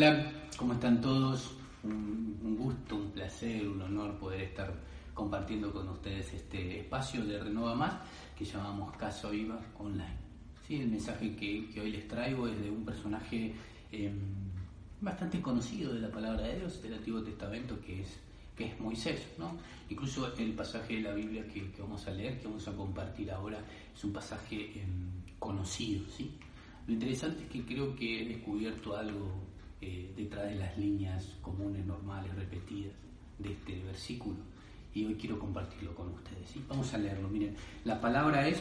Hola, 0.00 0.30
¿cómo 0.56 0.74
están 0.74 1.00
todos? 1.00 1.56
Un, 1.82 2.56
gusto, 2.56 2.94
un 2.94 3.10
placer, 3.10 3.66
un 3.66 3.82
honor 3.82 4.16
poder 4.16 4.42
estar 4.42 4.72
compartiendo 5.12 5.72
con 5.72 5.88
ustedes 5.88 6.34
este 6.34 6.78
espacio 6.78 7.24
de 7.24 7.42
Renova 7.42 7.74
Más 7.74 7.94
que 8.38 8.44
llamamos 8.44 8.96
Caso 8.96 9.30
Viva 9.30 9.60
Online. 9.76 10.16
Sí, 10.64 10.76
el 10.76 10.86
mensaje 10.86 11.34
que, 11.34 11.80
hoy 11.80 11.90
les 11.90 12.06
traigo 12.06 12.46
es 12.46 12.62
de 12.62 12.70
un 12.70 12.84
personaje 12.84 13.52
em, 13.90 14.20
bastante 15.00 15.42
conocido 15.42 15.92
de 15.92 15.98
la 15.98 16.12
palabra 16.12 16.46
de 16.46 16.60
Dios, 16.60 16.80
del 16.80 16.94
Antiguo 16.94 17.20
Testamento, 17.20 17.80
que 17.80 18.02
es, 18.02 18.20
que 18.56 18.66
es 18.66 18.78
Moisés. 18.78 19.26
¿no? 19.36 19.56
Incluso 19.90 20.32
el 20.38 20.52
pasaje 20.52 20.94
de 20.94 21.00
la 21.00 21.12
Biblia 21.12 21.44
que, 21.48 21.72
vamos 21.76 22.06
a 22.06 22.12
leer, 22.12 22.38
que 22.38 22.46
vamos 22.46 22.68
a 22.68 22.72
compartir 22.76 23.32
ahora, 23.32 23.58
es 23.92 24.04
un 24.04 24.12
pasaje 24.12 24.80
em, 24.80 25.10
conocido. 25.40 26.04
¿sí? 26.16 26.38
Lo 26.86 26.92
interesante 26.92 27.42
es 27.42 27.50
que 27.50 27.64
creo 27.64 27.96
que 27.96 28.22
he 28.22 28.28
descubierto 28.28 28.96
algo 28.96 29.57
eh, 29.80 30.12
detrás 30.16 30.46
de 30.46 30.56
las 30.56 30.76
líneas 30.76 31.36
comunes, 31.40 31.86
normales, 31.86 32.34
repetidas 32.34 32.94
de 33.38 33.52
este 33.52 33.80
versículo. 33.84 34.38
Y 34.92 35.04
hoy 35.04 35.14
quiero 35.14 35.38
compartirlo 35.38 35.94
con 35.94 36.08
ustedes. 36.08 36.50
¿sí? 36.50 36.64
Vamos 36.68 36.92
a 36.92 36.98
leerlo. 36.98 37.28
Miren, 37.28 37.54
la 37.84 38.00
palabra 38.00 38.48
es, 38.48 38.60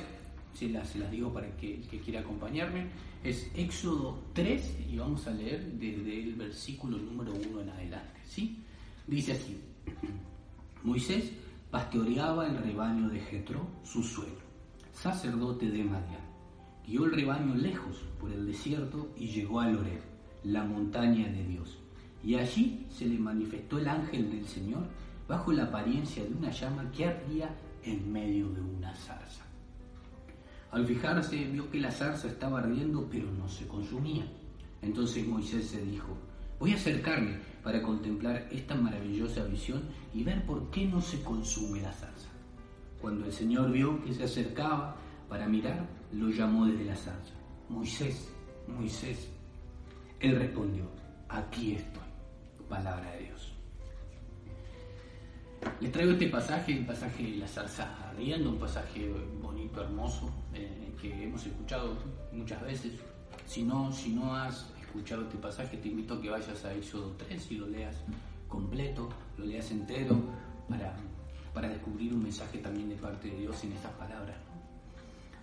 se 0.53 0.69
las, 0.69 0.89
se 0.89 0.99
las 0.99 1.09
digo 1.09 1.33
para 1.33 1.49
que 1.57 1.75
el 1.75 1.87
que 1.87 1.99
quiera 1.99 2.19
acompañarme, 2.19 2.87
es 3.23 3.49
Éxodo 3.55 4.19
3 4.33 4.77
y 4.91 4.97
vamos 4.97 5.25
a 5.25 5.31
leer 5.31 5.65
desde 5.73 6.21
el 6.21 6.35
versículo 6.35 6.97
número 6.97 7.33
1 7.33 7.61
en 7.61 7.69
adelante. 7.69 8.21
¿sí? 8.27 8.63
Dice 9.07 9.33
así, 9.33 9.59
Moisés 10.83 11.31
pastoreaba 11.71 12.47
el 12.47 12.57
rebaño 12.57 13.09
de 13.09 13.19
Jetro, 13.21 13.67
su 13.83 14.03
suegro, 14.03 14.45
sacerdote 14.93 15.69
de 15.69 15.83
Madián. 15.83 16.27
Guió 16.85 17.05
el 17.05 17.13
rebaño 17.13 17.55
lejos 17.55 18.05
por 18.19 18.31
el 18.31 18.45
desierto 18.45 19.09
y 19.17 19.27
llegó 19.27 19.59
a 19.59 19.67
Loreb 19.67 20.16
la 20.47 20.63
montaña 20.63 21.27
de 21.27 21.43
Dios. 21.43 21.77
Y 22.23 22.35
allí 22.35 22.85
se 22.89 23.05
le 23.05 23.19
manifestó 23.19 23.79
el 23.79 23.87
ángel 23.87 24.31
del 24.31 24.45
Señor 24.47 24.83
bajo 25.27 25.51
la 25.51 25.65
apariencia 25.65 26.23
de 26.23 26.33
una 26.33 26.51
llama 26.51 26.89
que 26.91 27.05
ardía 27.05 27.53
en 27.83 28.11
medio 28.11 28.49
de 28.49 28.61
una 28.61 28.93
zarza. 28.95 29.45
Al 30.71 30.85
fijarse 30.85 31.45
vio 31.45 31.69
que 31.69 31.79
la 31.79 31.91
zarza 31.91 32.27
estaba 32.27 32.59
ardiendo 32.59 33.07
pero 33.09 33.31
no 33.31 33.47
se 33.47 33.67
consumía. 33.67 34.25
Entonces 34.81 35.27
Moisés 35.27 35.67
se 35.67 35.83
dijo, 35.83 36.17
voy 36.59 36.71
a 36.71 36.75
acercarme 36.75 37.39
para 37.63 37.81
contemplar 37.81 38.47
esta 38.51 38.75
maravillosa 38.75 39.43
visión 39.45 39.83
y 40.13 40.23
ver 40.23 40.45
por 40.45 40.69
qué 40.69 40.85
no 40.85 41.01
se 41.01 41.21
consume 41.23 41.81
la 41.81 41.91
zarza. 41.91 42.29
Cuando 43.01 43.25
el 43.25 43.33
Señor 43.33 43.71
vio 43.71 44.03
que 44.03 44.13
se 44.13 44.23
acercaba 44.23 44.95
para 45.29 45.47
mirar, 45.47 45.87
lo 46.13 46.29
llamó 46.29 46.65
desde 46.65 46.85
la 46.85 46.95
zarza. 46.95 47.33
Moisés, 47.69 48.33
Moisés, 48.67 49.29
él 50.19 50.35
respondió, 50.35 50.85
aquí 51.29 51.75
estoy, 51.75 52.03
palabra 52.67 53.11
de 53.11 53.25
Dios. 53.25 53.53
Les 55.79 55.91
traigo 55.91 56.13
este 56.13 56.27
pasaje, 56.27 56.73
el 56.73 56.85
pasaje 56.85 57.23
de 57.23 57.37
la 57.37 57.47
zarza 57.47 58.09
ardiendo, 58.09 58.49
un 58.51 58.59
pasaje 58.59 59.11
bonito, 59.41 59.81
hermoso, 59.81 60.29
eh, 60.53 60.93
que 61.01 61.23
hemos 61.23 61.45
escuchado 61.45 61.97
muchas 62.31 62.61
veces. 62.61 62.93
Si 63.45 63.63
no, 63.63 63.91
si 63.91 64.09
no 64.09 64.35
has 64.35 64.71
escuchado 64.81 65.23
este 65.23 65.37
pasaje, 65.37 65.77
te 65.77 65.89
invito 65.89 66.15
a 66.15 66.21
que 66.21 66.29
vayas 66.29 66.65
a 66.65 66.73
Éxodo 66.73 67.15
3 67.17 67.51
y 67.51 67.55
lo 67.55 67.67
leas 67.67 67.95
completo, 68.47 69.09
lo 69.37 69.45
leas 69.45 69.69
entero, 69.71 70.15
para, 70.67 70.95
para 71.53 71.69
descubrir 71.69 72.13
un 72.13 72.23
mensaje 72.23 72.57
también 72.57 72.89
de 72.89 72.95
parte 72.95 73.29
de 73.29 73.37
Dios 73.41 73.63
en 73.63 73.73
estas 73.73 73.91
palabras. 73.93 74.35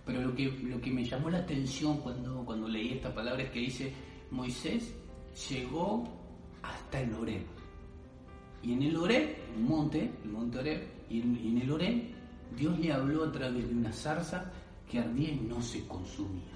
Pero 0.05 0.21
lo 0.21 0.35
que, 0.35 0.51
lo 0.51 0.79
que 0.81 0.91
me 0.91 1.03
llamó 1.03 1.29
la 1.29 1.39
atención 1.39 1.97
cuando, 1.97 2.43
cuando 2.45 2.67
leí 2.67 2.93
esta 2.93 3.13
palabra 3.13 3.41
es 3.43 3.49
que 3.49 3.59
dice, 3.59 3.93
Moisés 4.35 4.93
llegó 5.49 6.03
hasta 6.61 7.01
el 7.01 7.13
Oreb. 7.13 7.43
Y 8.61 8.73
en 8.73 8.83
el 8.83 8.97
Oreb, 8.97 9.37
un 9.57 9.67
monte, 9.67 10.11
el 10.23 10.29
monte 10.29 10.59
Oreb, 10.59 10.87
y 11.09 11.21
en, 11.21 11.57
el 11.61 11.71
Oreb 11.71 12.03
Dios 12.57 12.77
le 12.79 12.91
habló 12.91 13.23
a 13.23 13.31
través 13.31 13.67
de 13.67 13.73
una 13.73 13.93
zarza 13.93 14.51
que 14.89 14.99
ardía 14.99 15.29
y 15.29 15.39
no 15.47 15.61
se 15.61 15.85
consumía. 15.87 16.53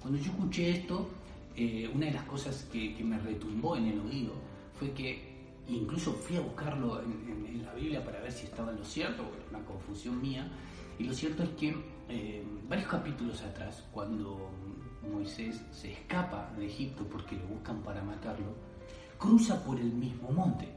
Cuando 0.00 0.18
yo 0.18 0.32
escuché 0.32 0.70
esto, 0.70 1.08
eh, 1.56 1.90
una 1.94 2.06
de 2.06 2.12
las 2.12 2.24
cosas 2.24 2.68
que, 2.72 2.96
me 3.02 3.18
retumbó 3.18 3.76
en 3.76 3.86
el 3.86 4.00
oído 4.00 4.32
fue 4.78 4.90
que 4.92 5.32
incluso 5.68 6.12
fui 6.12 6.36
a 6.36 6.40
buscarlo 6.40 7.00
en, 7.02 7.62
la 7.64 7.74
Biblia 7.74 8.04
para 8.04 8.20
ver 8.20 8.32
si 8.32 8.46
estaba 8.46 8.72
en 8.72 8.78
lo 8.78 8.84
cierto, 8.84 9.22
una 9.50 9.64
confusión 9.64 10.20
mía, 10.20 10.50
y 10.98 11.04
lo 11.04 11.14
cierto 11.14 11.44
es 11.44 11.50
que 11.50 11.74
eh, 12.08 12.44
varios 12.68 12.88
capítulos 12.88 13.40
atrás, 13.42 13.84
cuando 13.92 14.50
Moisés 15.10 15.62
se 15.70 15.92
escapa 15.92 16.50
de 16.56 16.66
Egipto 16.66 17.04
porque 17.10 17.36
lo 17.36 17.46
buscan 17.46 17.82
para 17.82 18.02
matarlo, 18.02 18.54
cruza 19.18 19.64
por 19.64 19.78
el 19.78 19.92
mismo 19.92 20.30
monte, 20.30 20.68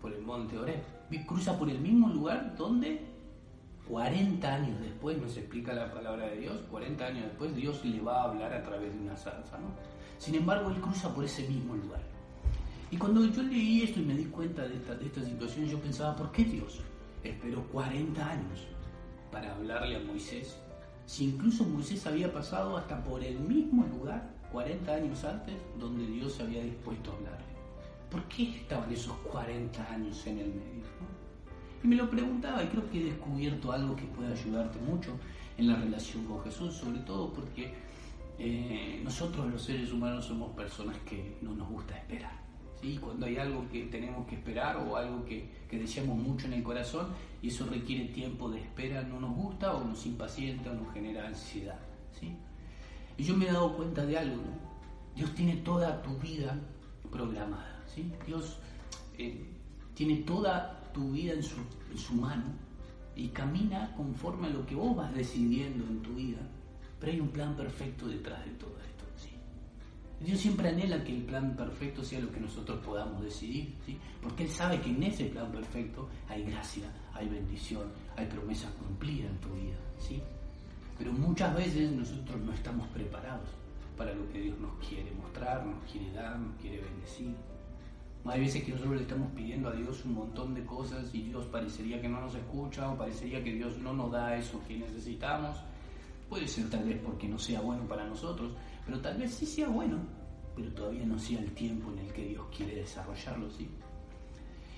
por 0.00 0.12
el 0.12 0.22
monte 0.22 0.58
Oreb. 0.58 0.82
Cruza 1.26 1.58
por 1.58 1.68
el 1.68 1.78
mismo 1.78 2.08
lugar 2.08 2.56
donde 2.56 3.04
40 3.88 4.54
años 4.54 4.80
después, 4.80 5.18
nos 5.18 5.36
explica 5.36 5.74
la 5.74 5.92
palabra 5.92 6.26
de 6.26 6.38
Dios, 6.40 6.56
40 6.70 7.04
años 7.04 7.24
después 7.24 7.54
Dios 7.54 7.84
le 7.84 8.00
va 8.00 8.22
a 8.22 8.24
hablar 8.24 8.52
a 8.52 8.62
través 8.62 8.92
de 8.92 8.98
una 8.98 9.16
salsa. 9.16 9.58
¿no? 9.58 9.66
Sin 10.18 10.34
embargo, 10.34 10.70
él 10.70 10.80
cruza 10.80 11.14
por 11.14 11.24
ese 11.24 11.46
mismo 11.48 11.74
lugar. 11.74 12.00
Y 12.90 12.96
cuando 12.96 13.24
yo 13.26 13.42
leí 13.42 13.82
esto 13.82 14.00
y 14.00 14.04
me 14.04 14.14
di 14.14 14.24
cuenta 14.26 14.66
de 14.66 14.76
esta, 14.76 14.94
de 14.94 15.06
esta 15.06 15.22
situación, 15.22 15.66
yo 15.66 15.78
pensaba, 15.78 16.14
¿por 16.16 16.30
qué 16.32 16.44
Dios 16.44 16.80
esperó 17.22 17.62
40 17.64 18.30
años 18.30 18.66
para 19.30 19.54
hablarle 19.54 19.96
a 19.96 20.00
Moisés 20.00 20.58
si 21.06 21.24
incluso 21.24 21.64
Moisés 21.64 22.06
había 22.06 22.32
pasado 22.32 22.76
hasta 22.76 23.02
por 23.02 23.22
el 23.22 23.38
mismo 23.38 23.84
lugar 23.86 24.30
40 24.52 24.92
años 24.92 25.24
antes 25.24 25.54
donde 25.78 26.06
Dios 26.06 26.34
se 26.34 26.42
había 26.42 26.62
dispuesto 26.62 27.10
a 27.10 27.14
hablarle. 27.16 27.46
¿Por 28.10 28.22
qué 28.24 28.56
estaban 28.56 28.92
esos 28.92 29.16
40 29.30 29.90
años 29.90 30.26
en 30.26 30.38
el 30.38 30.48
medio? 30.48 30.84
Y 31.82 31.88
me 31.88 31.96
lo 31.96 32.08
preguntaba 32.10 32.62
y 32.62 32.68
creo 32.68 32.88
que 32.90 33.00
he 33.00 33.04
descubierto 33.04 33.72
algo 33.72 33.96
que 33.96 34.04
puede 34.04 34.32
ayudarte 34.32 34.78
mucho 34.80 35.12
en 35.56 35.68
la 35.68 35.76
relación 35.76 36.24
con 36.26 36.42
Jesús, 36.44 36.74
sobre 36.74 37.00
todo 37.00 37.32
porque 37.32 37.74
eh, 38.38 39.00
nosotros 39.02 39.50
los 39.50 39.62
seres 39.62 39.92
humanos 39.92 40.26
somos 40.26 40.54
personas 40.54 40.96
que 41.08 41.36
no 41.40 41.54
nos 41.54 41.68
gusta 41.68 41.96
esperar. 41.96 42.41
¿Sí? 42.82 42.98
Cuando 43.00 43.26
hay 43.26 43.36
algo 43.38 43.66
que 43.70 43.84
tenemos 43.84 44.26
que 44.26 44.34
esperar 44.34 44.76
o 44.76 44.96
algo 44.96 45.24
que, 45.24 45.48
que 45.70 45.78
deseamos 45.78 46.16
mucho 46.16 46.46
en 46.46 46.54
el 46.54 46.62
corazón 46.62 47.06
y 47.40 47.48
eso 47.48 47.64
requiere 47.66 48.06
tiempo 48.06 48.50
de 48.50 48.60
espera, 48.60 49.02
no 49.02 49.20
nos 49.20 49.34
gusta 49.34 49.74
o 49.74 49.84
nos 49.84 50.04
impacienta 50.04 50.70
o 50.72 50.74
nos 50.74 50.92
genera 50.92 51.26
ansiedad. 51.26 51.78
¿sí? 52.18 52.36
Y 53.16 53.24
yo 53.24 53.36
me 53.36 53.46
he 53.48 53.52
dado 53.52 53.74
cuenta 53.76 54.04
de 54.04 54.18
algo, 54.18 54.42
Dios 55.14 55.32
tiene 55.34 55.56
toda 55.56 56.02
tu 56.02 56.16
vida 56.18 56.58
programada. 57.10 57.82
¿sí? 57.94 58.10
Dios 58.26 58.58
eh, 59.16 59.46
tiene 59.94 60.16
toda 60.16 60.90
tu 60.92 61.12
vida 61.12 61.34
en 61.34 61.42
su, 61.42 61.56
en 61.90 61.98
su 61.98 62.14
mano 62.14 62.44
y 63.14 63.28
camina 63.28 63.94
conforme 63.96 64.48
a 64.48 64.50
lo 64.50 64.66
que 64.66 64.74
vos 64.74 64.96
vas 64.96 65.14
decidiendo 65.14 65.84
en 65.86 66.02
tu 66.02 66.14
vida, 66.14 66.40
pero 66.98 67.12
hay 67.12 67.20
un 67.20 67.28
plan 67.28 67.54
perfecto 67.54 68.06
detrás 68.06 68.44
de 68.44 68.52
todo 68.52 68.76
esto. 68.78 68.91
Dios 70.24 70.40
siempre 70.40 70.68
anhela 70.68 71.02
que 71.02 71.14
el 71.14 71.22
plan 71.22 71.56
perfecto 71.56 72.04
sea 72.04 72.20
lo 72.20 72.30
que 72.30 72.40
nosotros 72.40 72.78
podamos 72.84 73.22
decidir, 73.22 73.74
¿sí? 73.84 73.98
porque 74.22 74.44
Él 74.44 74.50
sabe 74.50 74.80
que 74.80 74.90
en 74.90 75.02
ese 75.02 75.24
plan 75.26 75.50
perfecto 75.50 76.08
hay 76.28 76.44
gracia, 76.44 76.84
hay 77.12 77.28
bendición, 77.28 77.90
hay 78.16 78.26
promesa 78.26 78.70
cumplida 78.78 79.28
en 79.28 79.38
tu 79.38 79.48
vida. 79.54 79.76
¿sí? 79.98 80.22
Pero 80.98 81.12
muchas 81.12 81.56
veces 81.56 81.90
nosotros 81.90 82.40
no 82.40 82.52
estamos 82.52 82.86
preparados 82.88 83.48
para 83.96 84.14
lo 84.14 84.28
que 84.30 84.40
Dios 84.40 84.58
nos 84.58 84.72
quiere 84.86 85.10
mostrar, 85.12 85.66
nos 85.66 85.82
quiere 85.90 86.12
dar, 86.12 86.38
nos 86.38 86.54
quiere 86.60 86.80
bendecir. 86.80 87.34
Hay 88.24 88.40
veces 88.40 88.62
que 88.62 88.70
nosotros 88.70 88.96
le 88.96 89.02
estamos 89.02 89.32
pidiendo 89.32 89.68
a 89.68 89.72
Dios 89.72 90.04
un 90.04 90.14
montón 90.14 90.54
de 90.54 90.64
cosas 90.64 91.12
y 91.12 91.22
Dios 91.22 91.44
parecería 91.46 92.00
que 92.00 92.08
no 92.08 92.20
nos 92.20 92.34
escucha 92.34 92.88
o 92.88 92.96
parecería 92.96 93.42
que 93.42 93.52
Dios 93.52 93.76
no 93.78 93.92
nos 93.92 94.12
da 94.12 94.36
eso 94.36 94.60
que 94.68 94.78
necesitamos. 94.78 95.56
Puede 96.28 96.46
ser 96.46 96.70
tal 96.70 96.84
vez 96.84 97.00
porque 97.04 97.26
no 97.26 97.38
sea 97.38 97.60
bueno 97.60 97.82
para 97.88 98.06
nosotros, 98.06 98.52
pero 98.86 99.00
tal 99.00 99.18
vez 99.18 99.34
sí 99.34 99.44
sea 99.44 99.68
bueno, 99.68 99.98
pero 100.54 100.68
todavía 100.72 101.04
no 101.04 101.18
sea 101.18 101.40
el 101.40 101.50
tiempo 101.52 101.90
en 101.92 102.00
el 102.00 102.12
que 102.12 102.28
Dios 102.28 102.44
quiere 102.56 102.76
desarrollarlo, 102.76 103.50
¿sí? 103.50 103.68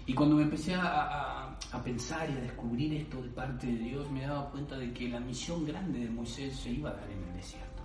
Y 0.07 0.13
cuando 0.13 0.37
me 0.37 0.43
empecé 0.43 0.75
a, 0.75 1.59
pensar 1.83 2.29
y 2.31 2.35
a 2.35 2.41
descubrir 2.41 2.93
esto 2.95 3.23
de 3.23 3.29
parte 3.31 3.67
de 3.67 3.79
Dios, 3.79 4.11
me 4.11 4.23
daba 4.23 4.51
cuenta 4.51 4.77
de 4.77 4.93
que 4.93 5.09
la 5.09 5.19
misión 5.19 5.65
grande 5.65 6.01
de 6.01 6.11
Moisés 6.11 6.55
se 6.57 6.71
iba 6.71 6.91
a 6.91 6.95
dar 6.95 7.11
en 7.11 7.23
el 7.23 7.35
desierto. 7.35 7.83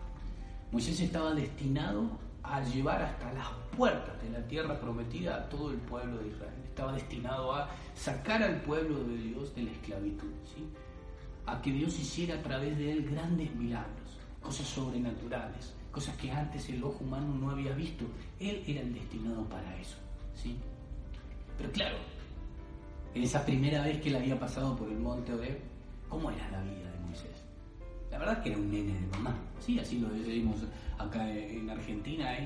Moisés 0.71 0.99
estaba 0.99 1.33
destinado 1.33 2.19
a 2.43 2.61
llevar 2.61 3.01
hasta 3.01 3.33
las 3.33 3.47
puertas 3.75 4.21
de 4.21 4.29
la 4.29 4.45
tierra 4.47 4.79
prometida 4.79 5.35
a 5.35 5.49
todo 5.49 5.71
el 5.71 5.77
pueblo 5.77 6.17
de 6.19 6.27
Israel. 6.27 6.53
Estaba 6.65 6.93
destinado 6.93 7.53
a 7.53 7.69
sacar 7.95 8.43
al 8.43 8.61
pueblo 8.61 9.03
de 9.03 9.17
Dios 9.17 9.55
de 9.55 9.63
la 9.63 9.71
esclavitud, 9.71 10.31
¿sí? 10.53 10.67
a 11.45 11.61
que 11.61 11.71
Dios 11.71 11.97
hiciera 11.99 12.35
a 12.35 12.41
través 12.41 12.77
de 12.77 12.91
él 12.91 13.09
grandes 13.09 13.53
milagros, 13.55 14.17
cosas 14.41 14.67
sobrenaturales, 14.67 15.73
cosas 15.91 16.15
que 16.17 16.31
antes 16.31 16.69
el 16.69 16.83
ojo 16.83 17.03
humano 17.03 17.33
no 17.35 17.51
había 17.51 17.73
visto. 17.73 18.05
Él 18.39 18.63
era 18.67 18.81
el 18.81 18.93
destinado 18.93 19.43
para 19.45 19.75
eso. 19.79 19.97
¿sí? 20.35 20.55
Pero 21.57 21.71
claro, 21.71 21.97
en 23.13 23.23
esa 23.23 23.45
primera 23.45 23.83
vez 23.83 24.01
que 24.01 24.09
él 24.09 24.15
había 24.15 24.39
pasado 24.39 24.75
por 24.75 24.89
el 24.89 24.99
monte 24.99 25.33
Oreb, 25.33 25.59
¿cómo 26.07 26.31
era 26.31 26.49
la 26.49 26.61
vida 26.61 26.91
de 26.91 26.99
Moisés? 27.05 27.43
La 28.11 28.17
verdad 28.17 28.41
que 28.41 28.49
era 28.49 28.57
un 28.57 28.71
nene 28.71 28.93
de 28.93 29.07
mamá, 29.07 29.35
sí, 29.59 29.79
así 29.79 29.99
lo 29.99 30.09
decimos 30.09 30.57
acá 30.97 31.29
en 31.31 31.69
Argentina, 31.69 32.37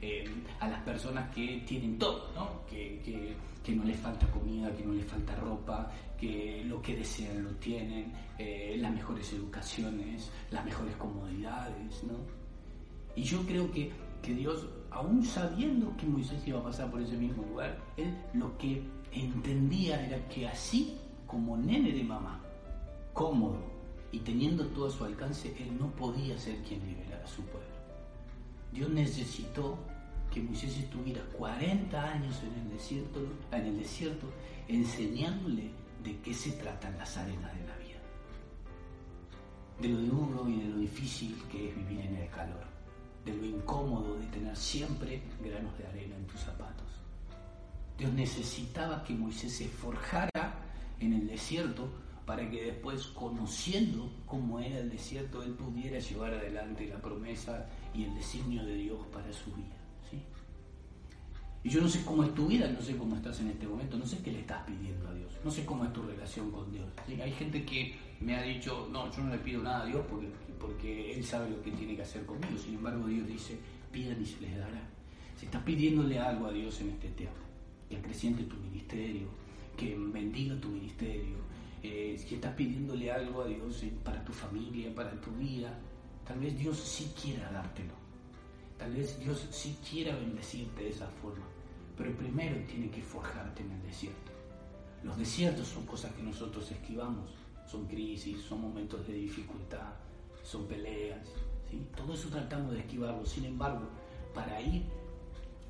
eh, 0.00 0.24
a 0.58 0.68
las 0.68 0.82
personas 0.82 1.32
que 1.34 1.62
tienen 1.66 1.98
todo, 1.98 2.32
¿no? 2.34 2.64
Que, 2.66 3.00
que, 3.04 3.34
que, 3.62 3.74
no 3.74 3.84
les 3.84 3.98
falta 3.98 4.26
comida, 4.30 4.74
que 4.74 4.84
no 4.84 4.92
les 4.94 5.04
falta 5.06 5.34
ropa, 5.36 5.90
que 6.18 6.64
lo 6.64 6.80
que 6.80 6.96
desean 6.96 7.44
lo 7.44 7.50
tienen, 7.56 8.12
eh, 8.38 8.76
las 8.78 8.92
mejores 8.92 9.32
educaciones, 9.32 10.30
las 10.50 10.64
mejores 10.64 10.96
comodidades, 10.96 12.02
¿no? 12.04 12.39
Y 13.16 13.22
yo 13.22 13.44
creo 13.46 13.70
que, 13.70 13.92
que 14.22 14.34
Dios, 14.34 14.66
aún 14.90 15.24
sabiendo 15.24 15.96
que 15.96 16.06
Moisés 16.06 16.46
iba 16.46 16.60
a 16.60 16.64
pasar 16.64 16.90
por 16.90 17.00
ese 17.00 17.16
mismo 17.16 17.42
lugar, 17.44 17.78
él 17.96 18.16
lo 18.34 18.56
que 18.58 18.82
entendía 19.12 20.04
era 20.06 20.28
que 20.28 20.48
así 20.48 20.96
como 21.26 21.56
nene 21.56 21.92
de 21.92 22.04
mamá, 22.04 22.40
cómodo 23.12 23.62
y 24.12 24.18
teniendo 24.20 24.66
todo 24.68 24.86
a 24.86 24.90
su 24.90 25.04
alcance, 25.04 25.54
él 25.58 25.78
no 25.78 25.90
podía 25.92 26.36
ser 26.38 26.56
quien 26.62 26.84
liberara 26.86 27.24
a 27.24 27.28
su 27.28 27.42
pueblo. 27.42 27.68
Dios 28.72 28.90
necesitó 28.90 29.78
que 30.32 30.40
Moisés 30.40 30.78
estuviera 30.78 31.22
40 31.36 32.02
años 32.02 32.40
en 32.42 32.62
el 32.62 32.70
desierto, 32.70 33.20
en 33.52 33.66
el 33.66 33.78
desierto 33.78 34.26
enseñándole 34.68 35.70
de 36.04 36.16
qué 36.20 36.32
se 36.32 36.52
tratan 36.52 36.96
las 36.96 37.16
arenas 37.16 37.52
de 37.54 37.66
la 37.66 37.76
vida. 37.76 38.00
De 39.80 39.88
lo 39.88 39.98
duro 39.98 40.48
y 40.48 40.60
de 40.60 40.68
lo 40.68 40.78
difícil 40.78 41.36
que 41.50 41.70
es 41.70 41.76
vivir 41.76 42.00
en 42.00 42.16
el 42.16 42.28
calor. 42.30 42.69
De 43.24 43.34
lo 43.34 43.44
incómodo 43.44 44.16
de 44.18 44.26
tener 44.26 44.56
siempre 44.56 45.22
granos 45.42 45.76
de 45.78 45.86
arena 45.86 46.16
en 46.16 46.26
tus 46.26 46.40
zapatos. 46.40 46.86
Dios 47.98 48.12
necesitaba 48.12 49.04
que 49.04 49.14
Moisés 49.14 49.54
se 49.54 49.68
forjara 49.68 50.30
en 51.00 51.12
el 51.12 51.26
desierto 51.26 51.90
para 52.24 52.48
que 52.48 52.66
después, 52.66 53.06
conociendo 53.08 54.10
cómo 54.24 54.60
era 54.60 54.78
el 54.78 54.88
desierto, 54.88 55.42
él 55.42 55.52
pudiera 55.52 55.98
llevar 55.98 56.32
adelante 56.32 56.86
la 56.86 57.00
promesa 57.00 57.66
y 57.92 58.04
el 58.04 58.14
designio 58.14 58.64
de 58.64 58.74
Dios 58.74 59.00
para 59.12 59.32
su 59.32 59.52
vida. 59.52 59.76
¿sí? 60.10 60.22
Y 61.62 61.68
yo 61.68 61.82
no 61.82 61.88
sé 61.88 62.02
cómo 62.04 62.24
es 62.24 62.34
tu 62.34 62.46
vida, 62.46 62.68
no 62.68 62.80
sé 62.80 62.96
cómo 62.96 63.16
estás 63.16 63.38
en 63.40 63.48
este 63.48 63.66
momento, 63.66 63.98
no 63.98 64.06
sé 64.06 64.18
qué 64.22 64.32
le 64.32 64.40
estás 64.40 64.64
pidiendo 64.64 65.06
a 65.08 65.14
Dios, 65.14 65.30
no 65.44 65.50
sé 65.50 65.64
cómo 65.66 65.84
es 65.84 65.92
tu 65.92 66.02
relación 66.02 66.50
con 66.50 66.72
Dios. 66.72 66.86
Hay 67.06 67.32
gente 67.32 67.64
que 67.64 67.94
me 68.20 68.34
ha 68.34 68.42
dicho, 68.42 68.88
no, 68.90 69.10
yo 69.14 69.22
no 69.22 69.30
le 69.30 69.38
pido 69.38 69.62
nada 69.62 69.82
a 69.82 69.86
Dios 69.86 70.02
porque, 70.08 70.28
porque 70.58 71.14
Él 71.14 71.22
sabe 71.22 71.50
lo 71.50 71.62
que 71.62 71.70
tiene 71.72 71.96
que 71.96 72.02
hacer 72.02 72.24
conmigo, 72.24 72.56
sin 72.56 72.74
embargo 72.76 73.06
Dios 73.06 73.26
dice, 73.26 73.58
pidan 73.92 74.22
y 74.22 74.24
se 74.24 74.40
les 74.40 74.56
dará. 74.56 74.88
Si 75.36 75.46
estás 75.46 75.62
pidiéndole 75.62 76.18
algo 76.18 76.46
a 76.46 76.52
Dios 76.52 76.80
en 76.80 76.90
este 76.90 77.08
tiempo, 77.10 77.36
que 77.90 77.96
acreciente 77.96 78.44
tu 78.44 78.56
ministerio, 78.56 79.28
que 79.76 79.96
bendiga 79.96 80.58
tu 80.60 80.68
ministerio, 80.68 81.36
eh, 81.82 82.16
si 82.18 82.36
estás 82.36 82.54
pidiéndole 82.54 83.10
algo 83.10 83.42
a 83.42 83.46
Dios 83.46 83.82
eh, 83.82 83.92
para 84.02 84.24
tu 84.24 84.32
familia, 84.32 84.94
para 84.94 85.10
tu 85.20 85.30
vida, 85.32 85.78
tal 86.26 86.38
vez 86.38 86.58
Dios 86.58 86.78
sí 86.78 87.10
quiera 87.20 87.50
dártelo. 87.50 87.92
Tal 88.80 88.94
vez 88.94 89.20
Dios 89.20 89.46
sí 89.50 89.78
quiera 89.88 90.16
bendecirte 90.16 90.84
de 90.84 90.88
esa 90.88 91.06
forma. 91.06 91.44
Pero 91.98 92.16
primero 92.16 92.56
tiene 92.66 92.90
que 92.90 93.02
forjarte 93.02 93.62
en 93.62 93.72
el 93.72 93.82
desierto. 93.82 94.32
Los 95.04 95.18
desiertos 95.18 95.68
son 95.68 95.84
cosas 95.84 96.12
que 96.14 96.22
nosotros 96.22 96.70
esquivamos. 96.72 97.30
Son 97.70 97.86
crisis, 97.86 98.40
son 98.40 98.62
momentos 98.62 99.06
de 99.06 99.12
dificultad, 99.12 99.92
son 100.42 100.66
peleas. 100.66 101.28
Todo 101.94 102.14
eso 102.14 102.30
tratamos 102.30 102.72
de 102.72 102.80
esquivarlo. 102.80 103.24
Sin 103.26 103.44
embargo, 103.44 103.86
para 104.34 104.60
ir 104.62 104.82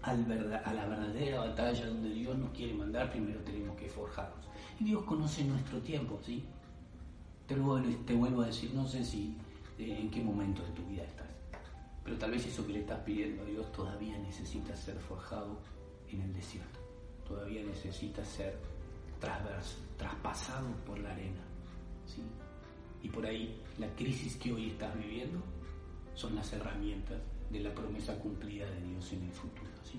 a 0.02 0.14
la 0.14 0.86
verdadera 0.86 1.40
batalla 1.40 1.86
donde 1.86 2.10
Dios 2.10 2.38
nos 2.38 2.50
quiere 2.50 2.74
mandar, 2.74 3.10
primero 3.10 3.40
tenemos 3.40 3.76
que 3.76 3.88
forjarnos. 3.88 4.46
Y 4.78 4.84
Dios 4.84 5.02
conoce 5.02 5.44
nuestro 5.44 5.80
tiempo, 5.80 6.18
¿sí? 6.24 6.44
Te, 7.46 7.56
te 8.06 8.14
vuelvo 8.14 8.42
a 8.42 8.46
decir, 8.46 8.72
no 8.72 8.86
sé 8.86 9.04
si 9.04 9.36
eh, 9.78 9.98
en 10.00 10.10
qué 10.10 10.22
momento 10.22 10.62
de 10.62 10.70
tu 10.70 10.86
vida 10.86 11.02
estás, 11.02 11.26
pero 12.04 12.16
tal 12.18 12.30
vez 12.32 12.46
eso 12.46 12.66
que 12.66 12.72
le 12.72 12.80
estás 12.80 13.00
pidiendo 13.00 13.42
a 13.42 13.46
Dios 13.46 13.72
todavía 13.72 14.18
necesita 14.18 14.74
ser 14.76 14.98
forjado 14.98 15.58
en 16.08 16.22
el 16.22 16.32
desierto, 16.32 16.80
todavía 17.26 17.62
necesita 17.62 18.24
ser 18.24 18.58
traspasado 19.98 20.68
por 20.86 20.98
la 20.98 21.12
arena, 21.12 21.42
¿sí? 22.06 22.22
Y 23.02 23.08
por 23.08 23.24
ahí 23.26 23.60
la 23.78 23.88
crisis 23.94 24.36
que 24.36 24.52
hoy 24.52 24.70
estás 24.70 24.96
viviendo 24.96 25.42
son 26.14 26.34
las 26.34 26.52
herramientas 26.52 27.18
de 27.50 27.60
la 27.60 27.74
promesa 27.74 28.16
cumplida 28.18 28.66
de 28.70 28.80
Dios 28.82 29.12
en 29.12 29.24
el 29.24 29.32
futuro. 29.32 29.70
¿sí? 29.82 29.98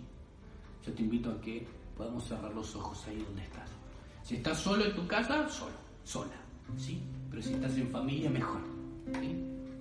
Yo 0.85 0.93
te 0.93 1.01
invito 1.01 1.31
a 1.31 1.41
que 1.41 1.65
podamos 1.97 2.23
cerrar 2.25 2.53
los 2.53 2.75
ojos 2.75 3.05
ahí 3.07 3.17
donde 3.17 3.43
estás. 3.43 3.69
Si 4.23 4.35
estás 4.35 4.59
solo 4.59 4.85
en 4.85 4.95
tu 4.95 5.07
casa, 5.07 5.49
solo, 5.49 5.75
sola, 6.03 6.35
¿sí? 6.77 7.01
Pero 7.29 7.41
si 7.41 7.53
estás 7.53 7.75
en 7.77 7.89
familia, 7.89 8.29
mejor, 8.29 8.61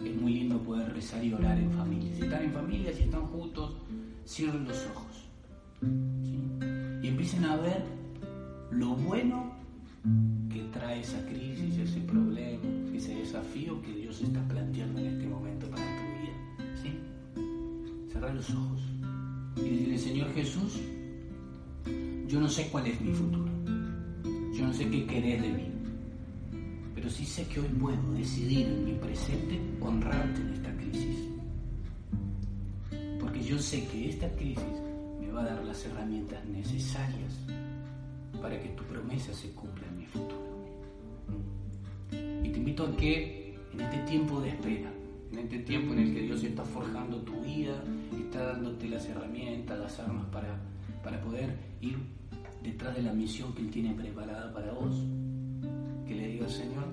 Es 0.04 0.16
muy 0.16 0.32
lindo 0.32 0.58
poder 0.62 0.92
rezar 0.92 1.22
y 1.24 1.32
orar 1.32 1.58
en 1.58 1.70
familia. 1.72 2.14
Si 2.14 2.22
están 2.22 2.44
en 2.44 2.52
familia, 2.52 2.92
si 2.92 3.02
están 3.02 3.26
juntos, 3.26 3.76
cierren 4.26 4.64
los 4.66 4.86
ojos, 4.86 5.28
Y 7.02 7.08
empiecen 7.08 7.44
a 7.44 7.56
ver 7.56 7.84
lo 8.70 8.94
bueno 8.94 9.52
que 10.48 10.62
trae 10.72 11.00
esa 11.00 11.24
crisis, 11.26 11.76
ese 11.76 12.00
problema, 12.00 12.62
ese 12.94 13.14
desafío 13.14 13.80
que 13.82 13.92
Dios 13.92 14.20
está 14.20 14.40
planteando 14.48 15.00
en 15.00 15.06
este 15.06 15.26
momento 15.26 15.68
para 15.68 15.84
tu 15.84 16.02
vida, 16.20 16.76
¿sí? 16.82 18.10
Cerrar 18.12 18.34
los 18.34 18.50
ojos 18.50 18.80
y 19.56 19.60
decirle, 19.60 19.98
Señor 19.98 20.32
Jesús, 20.32 20.80
yo 22.26 22.40
no 22.40 22.48
sé 22.48 22.68
cuál 22.70 22.86
es 22.86 23.00
mi 23.00 23.12
futuro. 23.12 23.50
Yo 24.54 24.66
no 24.66 24.72
sé 24.72 24.88
qué 24.88 25.06
querés 25.06 25.42
de 25.42 25.48
mí, 25.48 25.68
pero 27.00 27.10
sí 27.10 27.24
sé 27.24 27.46
que 27.46 27.60
hoy 27.60 27.68
puedo 27.68 28.12
decidir 28.12 28.66
en 28.66 28.84
mi 28.84 28.92
presente 28.92 29.58
honrarte 29.80 30.38
en 30.38 30.52
esta 30.52 30.70
crisis. 30.76 31.28
Porque 33.18 33.42
yo 33.42 33.58
sé 33.58 33.86
que 33.86 34.10
esta 34.10 34.28
crisis 34.36 34.82
me 35.18 35.30
va 35.30 35.40
a 35.40 35.44
dar 35.46 35.64
las 35.64 35.82
herramientas 35.86 36.44
necesarias 36.44 37.38
para 38.42 38.60
que 38.60 38.68
tu 38.68 38.84
promesa 38.84 39.32
se 39.32 39.50
cumpla 39.52 39.86
en 39.86 39.96
mi 39.96 40.04
futuro. 40.04 40.66
Y 42.44 42.50
te 42.50 42.58
invito 42.58 42.84
a 42.84 42.94
que 42.94 43.58
en 43.72 43.80
este 43.80 43.98
tiempo 44.00 44.42
de 44.42 44.50
espera, 44.50 44.92
en 45.32 45.38
este 45.38 45.60
tiempo 45.60 45.94
en 45.94 46.00
el 46.00 46.14
que 46.14 46.20
Dios 46.20 46.44
está 46.44 46.66
forjando 46.66 47.22
tu 47.22 47.40
vida, 47.40 47.82
está 48.14 48.44
dándote 48.44 48.90
las 48.90 49.06
herramientas, 49.06 49.78
las 49.78 49.98
armas 50.00 50.26
para, 50.26 50.60
para 51.02 51.18
poder 51.22 51.56
ir 51.80 51.96
detrás 52.62 52.94
de 52.94 53.04
la 53.04 53.14
misión 53.14 53.54
que 53.54 53.62
Él 53.62 53.70
tiene 53.70 53.94
preparada 53.94 54.52
para 54.52 54.70
vos. 54.72 55.02
Que 56.10 56.16
le 56.16 56.26
diga, 56.26 56.48
Señor, 56.48 56.86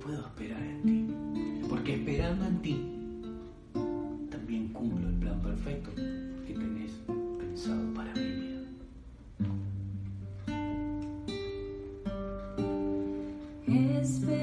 puedo 0.00 0.20
esperar 0.20 0.62
en 0.62 0.82
ti. 0.82 1.66
Porque 1.68 1.94
esperando 1.94 2.46
en 2.46 2.62
ti, 2.62 2.76
también 4.30 4.68
cumplo 4.68 5.08
el 5.08 5.16
plan 5.16 5.42
perfecto 5.42 5.90
que 6.46 6.54
tenés 6.54 6.92
pensado 7.40 7.92
para 7.92 8.14
mi 8.14 8.20
vida. 8.20 8.46
siempre 14.04 14.35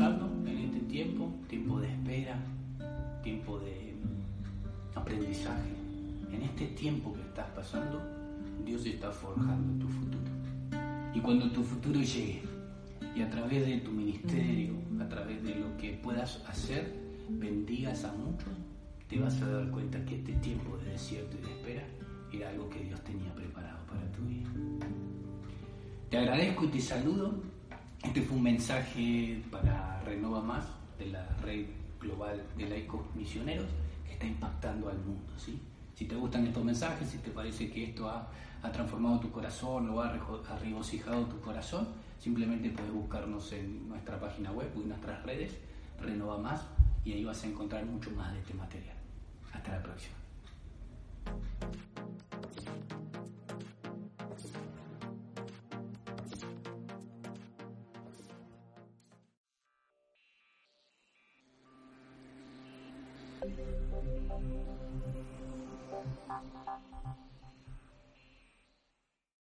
pasando 0.00 0.48
en 0.48 0.58
este 0.58 0.80
tiempo, 0.80 1.30
tiempo 1.46 1.78
de 1.78 1.88
espera, 1.88 2.38
tiempo 3.22 3.58
de 3.58 3.94
aprendizaje, 4.94 5.74
en 6.32 6.42
este 6.42 6.68
tiempo 6.68 7.12
que 7.12 7.20
estás 7.20 7.46
pasando, 7.50 8.00
Dios 8.64 8.86
está 8.86 9.10
forjando 9.10 9.84
tu 9.84 9.92
futuro. 9.92 10.30
Y 11.14 11.20
cuando 11.20 11.50
tu 11.50 11.62
futuro 11.62 12.00
llegue, 12.00 12.40
y 13.14 13.20
a 13.20 13.28
través 13.28 13.66
de 13.66 13.76
tu 13.78 13.90
ministerio, 13.90 14.72
a 15.00 15.06
través 15.06 15.42
de 15.42 15.56
lo 15.56 15.76
que 15.76 15.92
puedas 16.02 16.42
hacer, 16.48 16.96
bendigas 17.28 18.04
a 18.04 18.12
muchos, 18.12 18.48
te 19.06 19.18
vas 19.20 19.42
a 19.42 19.50
dar 19.50 19.70
cuenta 19.70 20.02
que 20.06 20.16
este 20.16 20.32
tiempo 20.34 20.78
de 20.78 20.92
desierto 20.92 21.36
y 21.36 21.46
de 21.46 21.52
espera 21.52 21.86
era 22.32 22.48
algo 22.48 22.70
que 22.70 22.84
Dios 22.84 22.98
tenía 23.02 23.34
preparado 23.34 23.84
para 23.86 24.00
tu 24.12 24.22
vida. 24.22 24.48
Te 26.08 26.16
agradezco 26.16 26.64
y 26.64 26.68
te 26.68 26.80
saludo. 26.80 27.34
Este 28.02 28.22
fue 28.22 28.38
un 28.38 28.44
mensaje 28.44 29.42
para 29.50 29.89
Renova 30.04 30.40
Más 30.40 30.64
de 30.98 31.06
la 31.06 31.26
red 31.42 31.66
global 32.00 32.42
de 32.56 32.68
laicos 32.68 33.02
misioneros 33.14 33.66
que 34.06 34.12
está 34.12 34.26
impactando 34.26 34.88
al 34.88 34.98
mundo. 34.98 35.32
Si 35.38 36.06
te 36.06 36.14
gustan 36.14 36.46
estos 36.46 36.64
mensajes, 36.64 37.08
si 37.08 37.18
te 37.18 37.30
parece 37.30 37.70
que 37.70 37.84
esto 37.84 38.08
ha, 38.08 38.28
ha 38.62 38.72
transformado 38.72 39.20
tu 39.20 39.30
corazón 39.30 39.90
o 39.90 40.00
ha 40.00 40.12
regocijado 40.60 41.26
tu 41.26 41.40
corazón, 41.40 41.88
simplemente 42.18 42.70
puedes 42.70 42.92
buscarnos 42.92 43.52
en 43.52 43.88
nuestra 43.88 44.18
página 44.18 44.50
web 44.52 44.70
o 44.76 44.80
en 44.80 44.88
nuestras 44.88 45.22
redes, 45.24 45.58
Renova 46.00 46.38
Más, 46.38 46.62
y 47.04 47.12
ahí 47.12 47.24
vas 47.24 47.44
a 47.44 47.48
encontrar 47.48 47.84
mucho 47.84 48.10
más 48.12 48.32
de 48.32 48.38
este 48.40 48.54
material. 48.54 48.96
Hasta 49.52 49.72
la 49.72 49.82
próxima. 49.82 50.16